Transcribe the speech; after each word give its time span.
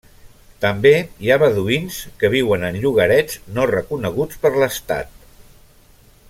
També 0.63 0.93
hi 1.25 1.29
ha 1.33 1.37
beduïns 1.43 1.99
que 2.23 2.31
viuen 2.35 2.65
en 2.71 2.79
llogarets 2.85 3.37
no 3.59 3.67
reconeguts 3.73 4.41
per 4.47 4.53
l'estat. 4.57 5.15